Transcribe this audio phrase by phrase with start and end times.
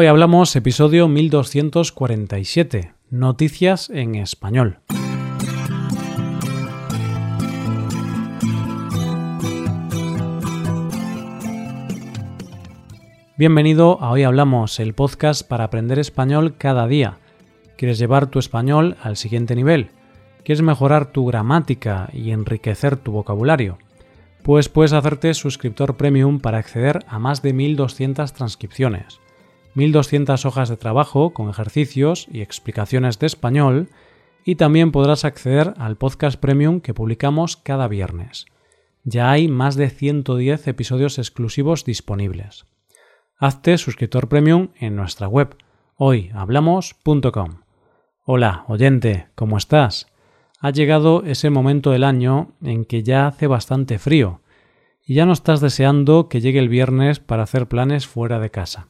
[0.00, 4.78] Hoy hablamos episodio 1247, Noticias en Español.
[13.36, 17.18] Bienvenido a Hoy Hablamos, el podcast para aprender español cada día.
[17.76, 19.90] ¿Quieres llevar tu español al siguiente nivel?
[20.44, 23.78] ¿Quieres mejorar tu gramática y enriquecer tu vocabulario?
[24.44, 29.18] Pues puedes hacerte suscriptor premium para acceder a más de 1200 transcripciones
[29.78, 33.88] 1200 hojas de trabajo con ejercicios y explicaciones de español
[34.44, 38.46] y también podrás acceder al podcast premium que publicamos cada viernes.
[39.04, 42.66] Ya hay más de 110 episodios exclusivos disponibles.
[43.38, 45.56] Hazte suscriptor premium en nuestra web
[45.94, 47.60] hoyhablamos.com.
[48.24, 50.08] Hola, oyente, ¿cómo estás?
[50.58, 54.40] Ha llegado ese momento del año en que ya hace bastante frío
[55.06, 58.88] y ya no estás deseando que llegue el viernes para hacer planes fuera de casa.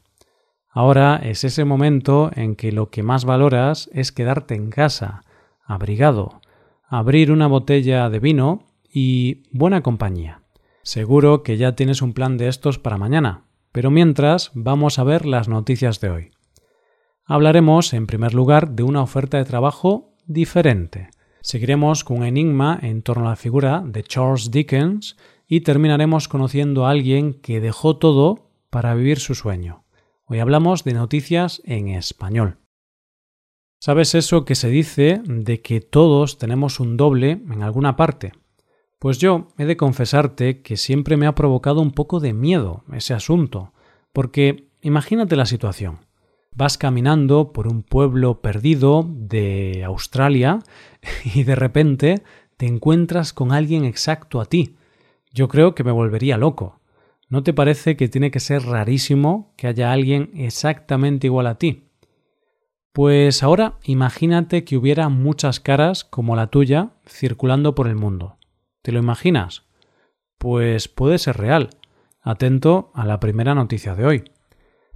[0.70, 5.22] Ahora es ese momento en que lo que más valoras es quedarte en casa,
[5.64, 6.40] abrigado,
[6.88, 10.42] abrir una botella de vino y buena compañía.
[10.82, 15.26] Seguro que ya tienes un plan de estos para mañana, pero mientras vamos a ver
[15.26, 16.30] las noticias de hoy.
[17.24, 21.10] Hablaremos, en primer lugar, de una oferta de trabajo diferente.
[21.42, 25.16] Seguiremos con un enigma en torno a la figura de Charles Dickens
[25.46, 29.84] y terminaremos conociendo a alguien que dejó todo para vivir su sueño.
[30.30, 32.58] Hoy hablamos de noticias en español.
[33.80, 38.32] ¿Sabes eso que se dice de que todos tenemos un doble en alguna parte?
[38.98, 43.14] Pues yo he de confesarte que siempre me ha provocado un poco de miedo ese
[43.14, 43.72] asunto,
[44.12, 46.00] porque imagínate la situación.
[46.54, 50.58] Vas caminando por un pueblo perdido de Australia
[51.34, 52.22] y de repente
[52.58, 54.76] te encuentras con alguien exacto a ti.
[55.32, 56.77] Yo creo que me volvería loco.
[57.28, 61.90] ¿No te parece que tiene que ser rarísimo que haya alguien exactamente igual a ti?
[62.92, 68.38] Pues ahora imagínate que hubiera muchas caras como la tuya circulando por el mundo.
[68.82, 69.64] ¿Te lo imaginas?
[70.38, 71.70] Pues puede ser real.
[72.22, 74.24] Atento a la primera noticia de hoy.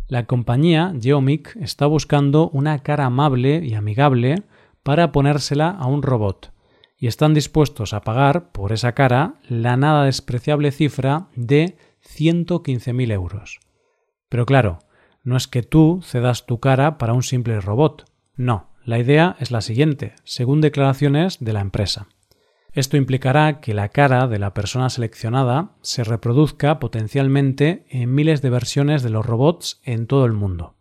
[0.08, 4.42] La compañía Geomic está buscando una cara amable y amigable
[4.82, 6.52] para ponérsela a un robot
[6.98, 13.60] y están dispuestos a pagar por esa cara la nada despreciable cifra de 115.000 euros.
[14.28, 14.78] Pero claro,
[15.24, 18.10] no es que tú cedas tu cara para un simple robot.
[18.36, 22.08] No, la idea es la siguiente, según declaraciones de la empresa.
[22.72, 28.50] Esto implicará que la cara de la persona seleccionada se reproduzca potencialmente en miles de
[28.50, 30.74] versiones de los robots en todo el mundo.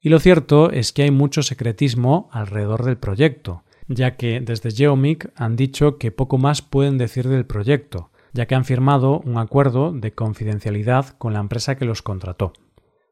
[0.00, 5.32] Y lo cierto es que hay mucho secretismo alrededor del proyecto, ya que desde Geomic
[5.36, 9.92] han dicho que poco más pueden decir del proyecto, ya que han firmado un acuerdo
[9.92, 12.52] de confidencialidad con la empresa que los contrató.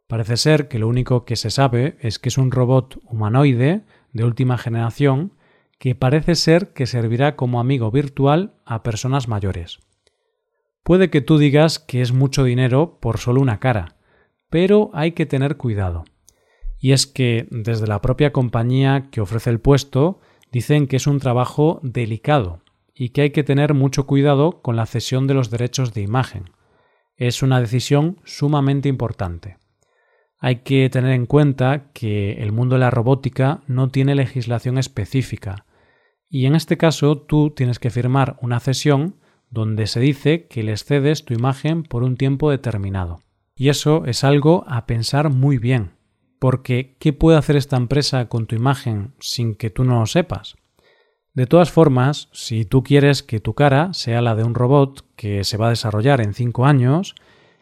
[0.06, 4.24] Parece ser que lo único que se sabe es que es un robot humanoide de
[4.24, 5.32] última generación
[5.78, 9.80] que parece ser que servirá como amigo virtual a personas mayores.
[10.82, 13.96] Puede que tú digas que es mucho dinero por solo una cara,
[14.50, 16.04] pero hay que tener cuidado.
[16.78, 20.20] Y es que desde la propia compañía que ofrece el puesto
[20.52, 22.60] dicen que es un trabajo delicado,
[22.94, 26.50] y que hay que tener mucho cuidado con la cesión de los derechos de imagen.
[27.16, 29.58] Es una decisión sumamente importante.
[30.38, 35.66] Hay que tener en cuenta que el mundo de la robótica no tiene legislación específica
[36.28, 39.16] y en este caso tú tienes que firmar una cesión
[39.50, 43.20] donde se dice que les cedes tu imagen por un tiempo determinado.
[43.54, 45.92] Y eso es algo a pensar muy bien,
[46.40, 50.56] porque ¿qué puede hacer esta empresa con tu imagen sin que tú no lo sepas?
[51.34, 55.42] De todas formas, si tú quieres que tu cara sea la de un robot que
[55.42, 57.16] se va a desarrollar en 5 años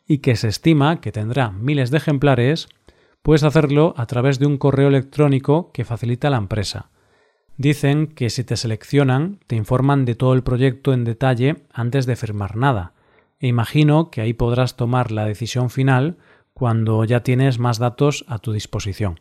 [0.07, 2.69] y que se estima que tendrá miles de ejemplares,
[3.23, 6.91] puedes hacerlo a través de un correo electrónico que facilita la empresa.
[7.57, 12.17] Dicen que si te seleccionan, te informan de todo el proyecto en detalle antes de
[12.17, 12.93] firmar nada,
[13.41, 16.19] e imagino que ahí podrás tomar la decisión final
[16.53, 19.21] cuando ya tienes más datos a tu disposición.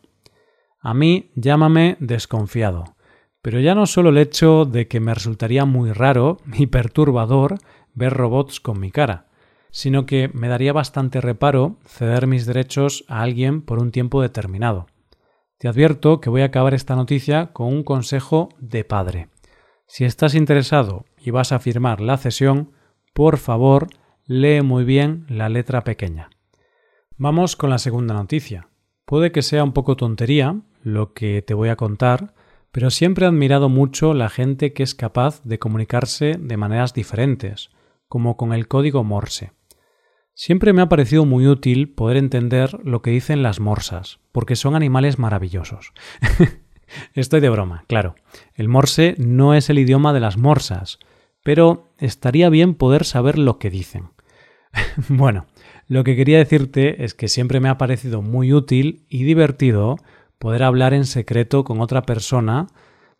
[0.78, 2.96] A mí llámame desconfiado
[3.42, 7.58] pero ya no solo el hecho de que me resultaría muy raro y perturbador
[7.94, 9.26] ver robots con mi cara,
[9.70, 14.86] sino que me daría bastante reparo ceder mis derechos a alguien por un tiempo determinado.
[15.58, 19.28] Te advierto que voy a acabar esta noticia con un consejo de padre.
[19.86, 22.72] Si estás interesado y vas a firmar la cesión,
[23.12, 23.88] por favor,
[24.26, 26.30] lee muy bien la letra pequeña.
[27.16, 28.68] Vamos con la segunda noticia.
[29.04, 32.34] Puede que sea un poco tontería lo que te voy a contar,
[32.72, 37.70] pero siempre he admirado mucho la gente que es capaz de comunicarse de maneras diferentes,
[38.08, 39.52] como con el código Morse.
[40.34, 44.74] Siempre me ha parecido muy útil poder entender lo que dicen las morsas, porque son
[44.74, 45.92] animales maravillosos.
[47.14, 48.14] Estoy de broma, claro.
[48.54, 50.98] El morse no es el idioma de las morsas,
[51.42, 54.10] pero estaría bien poder saber lo que dicen.
[55.08, 55.46] bueno,
[55.86, 59.96] lo que quería decirte es que siempre me ha parecido muy útil y divertido
[60.42, 62.66] poder hablar en secreto con otra persona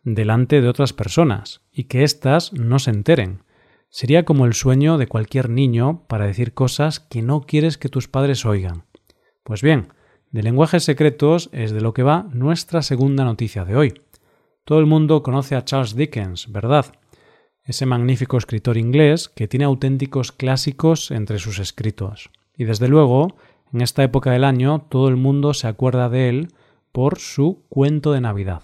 [0.03, 3.43] delante de otras personas y que éstas no se enteren.
[3.87, 8.09] Sería como el sueño de cualquier niño para decir cosas que no quieres que tus
[8.09, 8.83] padres oigan.
[9.45, 9.87] Pues bien,
[10.31, 13.93] de lenguajes secretos es de lo que va nuestra segunda noticia de hoy.
[14.65, 16.87] Todo el mundo conoce a Charles Dickens, ¿verdad?
[17.63, 22.31] Ese magnífico escritor inglés que tiene auténticos clásicos entre sus escritos.
[22.57, 23.37] Y desde luego,
[23.71, 26.47] en esta época del año todo el mundo se acuerda de él
[26.93, 28.63] por su cuento de Navidad.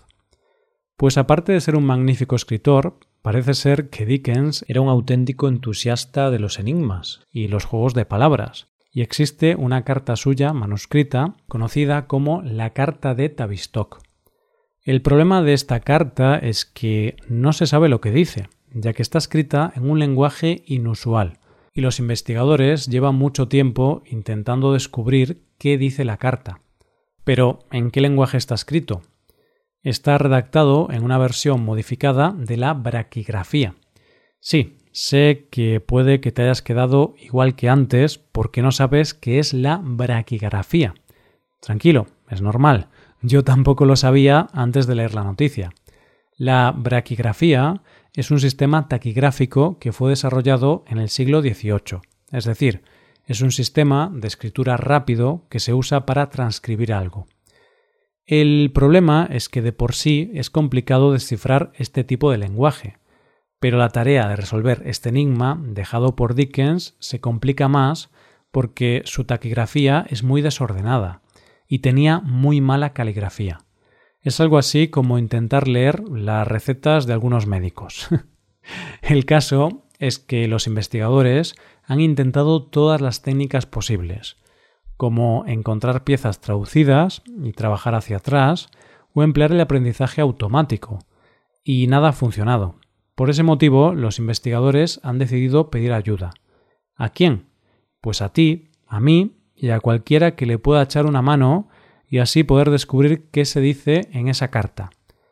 [0.96, 6.32] Pues aparte de ser un magnífico escritor, parece ser que Dickens era un auténtico entusiasta
[6.32, 12.08] de los enigmas y los juegos de palabras, y existe una carta suya manuscrita conocida
[12.08, 14.02] como la Carta de Tavistock.
[14.84, 19.02] El problema de esta carta es que no se sabe lo que dice, ya que
[19.02, 21.40] está escrita en un lenguaje inusual,
[21.74, 26.62] y los investigadores llevan mucho tiempo intentando descubrir qué dice la carta.
[27.30, 29.04] Pero, ¿en qué lenguaje está escrito?
[29.84, 33.76] Está redactado en una versión modificada de la braquigrafía.
[34.40, 39.38] Sí, Sé que puede que te hayas quedado igual que antes porque no sabes qué
[39.38, 40.96] es la braquigrafía.
[41.62, 42.88] Tranquilo, es normal.
[43.22, 45.70] Yo tampoco lo sabía antes de leer la noticia.
[46.36, 47.84] La braquigrafía
[48.16, 52.02] es un sistema taquigráfico que fue desarrollado en el siglo XVIII,
[52.32, 52.82] es decir,
[53.30, 57.28] es un sistema de escritura rápido que se usa para transcribir algo.
[58.26, 62.98] El problema es que de por sí es complicado descifrar este tipo de lenguaje,
[63.60, 68.10] pero la tarea de resolver este enigma dejado por Dickens se complica más
[68.50, 71.22] porque su taquigrafía es muy desordenada
[71.68, 73.60] y tenía muy mala caligrafía.
[74.22, 78.08] Es algo así como intentar leer las recetas de algunos médicos.
[79.04, 84.38] El caso es que los investigadores han intentado todas las técnicas posibles,
[84.98, 88.70] como encontrar piezas traducidas y trabajar hacia atrás,
[89.14, 91.00] o emplear el aprendizaje automático,
[91.64, 92.76] y nada ha funcionado.
[93.16, 96.32] Por ese motivo, los investigadores han decidido pedir ayuda.
[96.96, 97.48] ¿A quién?
[98.02, 101.68] Pues a ti, a mí y a cualquiera que le pueda echar una mano
[102.08, 104.90] y así poder descubrir qué se dice en esa carta.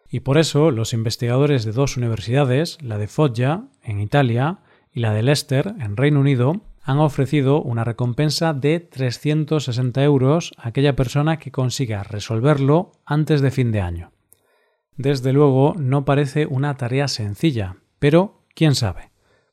[0.10, 4.60] Y por eso los investigadores de dos universidades, la de Foggia, en Italia,
[4.92, 10.70] y la de Leicester, en Reino Unido, han ofrecido una recompensa de 360 euros a
[10.70, 14.12] aquella persona que consiga resolverlo antes de fin de año.
[14.96, 19.12] Desde luego no parece una tarea sencilla, pero quién sabe.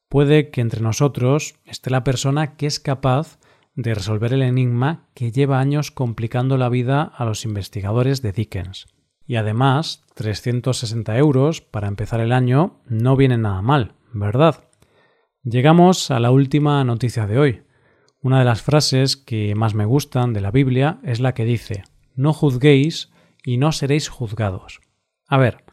[0.09, 3.39] Puede que entre nosotros esté la persona que es capaz
[3.75, 8.87] de resolver el enigma que lleva años complicando la vida a los investigadores de Dickens.
[9.27, 14.65] Y además, 360 euros para empezar el año no viene nada mal, ¿verdad?
[15.43, 17.63] Llegamos a la última noticia de hoy.
[18.23, 21.85] Una de las frases que más me gustan de la Biblia es la que dice,
[22.15, 23.13] no juzguéis
[23.45, 24.81] y no seréis juzgados.
[25.27, 25.65] A ver,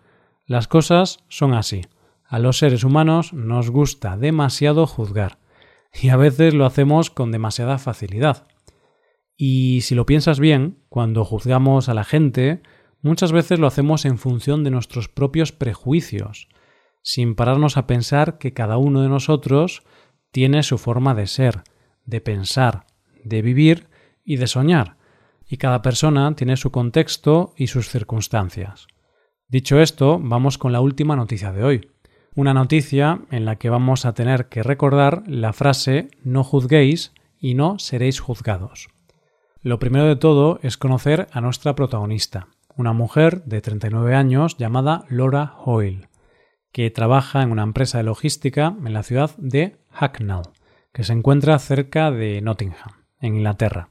[0.45, 1.81] las cosas son así.
[2.25, 5.37] A los seres humanos nos gusta demasiado juzgar,
[5.93, 8.47] y a veces lo hacemos con demasiada facilidad.
[9.37, 12.61] Y si lo piensas bien, cuando juzgamos a la gente,
[13.01, 16.49] muchas veces lo hacemos en función de nuestros propios prejuicios,
[17.01, 19.83] sin pararnos a pensar que cada uno de nosotros
[20.31, 21.63] tiene su forma de ser,
[22.05, 22.85] de pensar,
[23.23, 23.87] de vivir
[24.23, 24.97] y de soñar,
[25.47, 28.87] y cada persona tiene su contexto y sus circunstancias.
[29.47, 31.91] Dicho esto, vamos con la última noticia de hoy.
[32.35, 37.55] Una noticia en la que vamos a tener que recordar la frase no juzguéis y
[37.55, 38.87] no seréis juzgados.
[39.61, 45.03] Lo primero de todo es conocer a nuestra protagonista, una mujer de 39 años llamada
[45.09, 46.07] Laura Hoyle,
[46.71, 50.43] que trabaja en una empresa de logística en la ciudad de Hacknell,
[50.93, 53.89] que se encuentra cerca de Nottingham, en Inglaterra.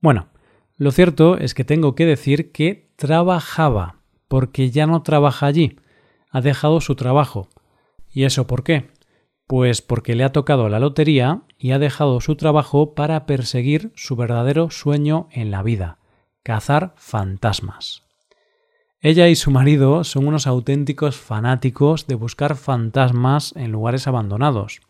[0.00, 0.28] Bueno,
[0.76, 5.78] lo cierto es que tengo que decir que trabajaba porque ya no trabaja allí,
[6.30, 7.48] ha dejado su trabajo.
[8.10, 8.90] ¿Y eso por qué?
[9.46, 14.16] Pues porque le ha tocado la lotería y ha dejado su trabajo para perseguir su
[14.16, 15.98] verdadero sueño en la vida,
[16.42, 18.05] cazar fantasmas.
[19.00, 24.80] Ella y su marido son unos auténticos fanáticos de buscar fantasmas en lugares abandonados.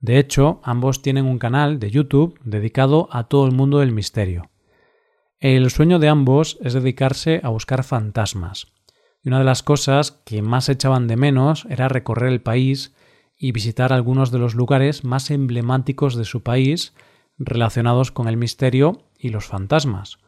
[0.00, 4.50] De hecho, ambos tienen un canal de YouTube dedicado a todo el mundo del misterio.
[5.38, 8.66] El sueño de ambos es dedicarse a buscar fantasmas.
[9.22, 12.94] Y una de las cosas que más echaban de menos era recorrer el país
[13.36, 16.92] y visitar algunos de los lugares más emblemáticos de su país,
[17.38, 20.18] relacionados con el misterio y los fantasmas.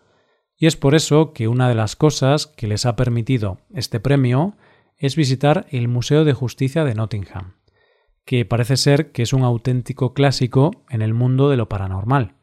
[0.61, 4.57] Y es por eso que una de las cosas que les ha permitido este premio
[4.99, 7.55] es visitar el Museo de Justicia de Nottingham,
[8.26, 12.35] que parece ser que es un auténtico clásico en el mundo de lo paranormal.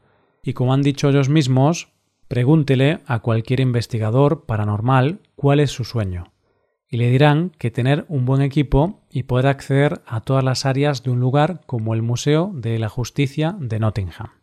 [0.41, 1.89] Y como han dicho ellos mismos,
[2.27, 6.33] pregúntele a cualquier investigador paranormal cuál es su sueño,
[6.89, 11.03] y le dirán que tener un buen equipo y poder acceder a todas las áreas
[11.03, 14.36] de un lugar como el Museo de la Justicia de Nottingham.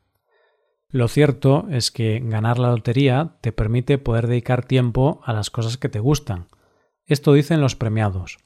[0.95, 5.77] Lo cierto es que ganar la lotería te permite poder dedicar tiempo a las cosas
[5.77, 6.47] que te gustan.
[7.05, 8.39] Esto dicen los premiados.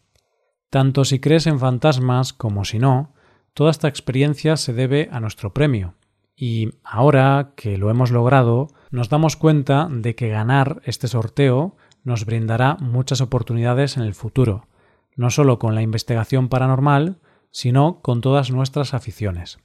[0.70, 3.12] Tanto si crees en fantasmas como si no,
[3.52, 5.92] toda esta experiencia se debe a nuestro premio.
[6.34, 12.24] Y ahora que lo hemos logrado, nos damos cuenta de que ganar este sorteo nos
[12.24, 14.68] brindará muchas oportunidades en el futuro,
[15.16, 17.18] no solo con la investigación paranormal,
[17.50, 19.58] sino con todas nuestras aficiones.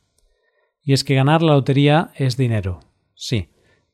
[0.83, 2.81] Y es que ganar la lotería es dinero,
[3.15, 3.49] sí,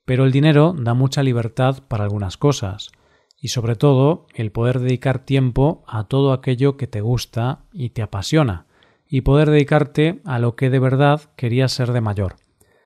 [0.06, 2.92] pero el dinero da mucha libertad para algunas cosas,
[3.40, 8.02] y sobre todo el poder dedicar tiempo a todo aquello que te gusta y te
[8.02, 8.66] apasiona,
[9.08, 12.38] y poder dedicarte a lo que de verdad querías ser de mayor.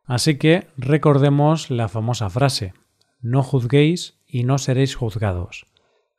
[0.05, 2.74] Así que recordemos la famosa frase,
[3.22, 5.65] no juzguéis y no seréis juzgados.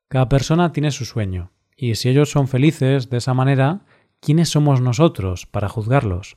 [0.08, 3.84] Cada persona tiene su sueño, y si ellos son felices de esa manera,
[4.20, 6.36] ¿quiénes somos nosotros para juzgarlos?